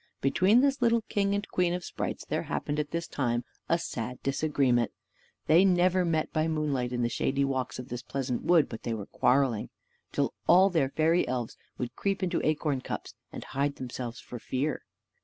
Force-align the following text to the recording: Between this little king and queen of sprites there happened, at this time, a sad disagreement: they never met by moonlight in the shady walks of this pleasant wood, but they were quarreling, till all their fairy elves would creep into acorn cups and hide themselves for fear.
Between 0.19 0.61
this 0.61 0.81
little 0.81 1.03
king 1.09 1.35
and 1.35 1.47
queen 1.49 1.75
of 1.75 1.85
sprites 1.85 2.25
there 2.25 2.41
happened, 2.41 2.79
at 2.79 2.89
this 2.89 3.07
time, 3.07 3.43
a 3.69 3.77
sad 3.77 4.17
disagreement: 4.23 4.89
they 5.45 5.63
never 5.63 6.03
met 6.03 6.33
by 6.33 6.47
moonlight 6.47 6.91
in 6.91 7.03
the 7.03 7.07
shady 7.07 7.45
walks 7.45 7.77
of 7.77 7.89
this 7.89 8.01
pleasant 8.01 8.41
wood, 8.41 8.67
but 8.67 8.81
they 8.81 8.95
were 8.95 9.05
quarreling, 9.05 9.69
till 10.11 10.33
all 10.47 10.71
their 10.71 10.89
fairy 10.89 11.27
elves 11.27 11.55
would 11.77 11.95
creep 11.95 12.23
into 12.23 12.41
acorn 12.43 12.81
cups 12.81 13.13
and 13.31 13.43
hide 13.43 13.75
themselves 13.75 14.19
for 14.19 14.39
fear. 14.39 14.81